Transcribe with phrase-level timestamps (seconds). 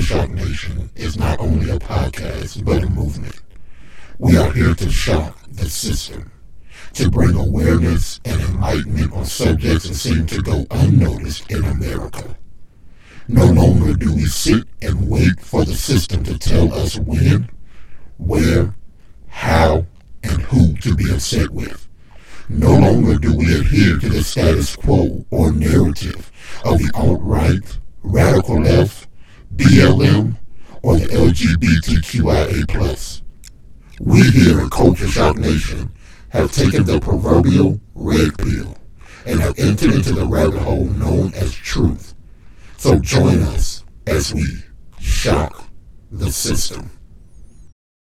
[0.00, 3.40] Shock Nation is not only a podcast, but a movement.
[4.18, 6.30] We are here to shock the system,
[6.94, 12.36] to bring awareness and enlightenment on subjects that seem to go unnoticed in America.
[13.28, 17.48] No longer do we sit and wait for the system to tell us when,
[18.18, 18.74] where,
[19.28, 19.86] how,
[20.22, 21.88] and who to be upset with.
[22.48, 26.30] No longer do we adhere to the status quo or narrative
[26.64, 29.08] of the alt-right, radical left,
[29.56, 30.36] BLM,
[30.82, 32.64] or the LGBTQIA+.
[34.00, 35.92] We here at Culture Shock Nation
[36.30, 38.76] have taken the proverbial red pill
[39.24, 42.14] and have entered into the rabbit hole known as truth.
[42.76, 44.44] So join us as we
[44.98, 45.68] shock
[46.10, 46.90] the system.